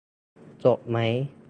[0.63, 0.97] จบไหม?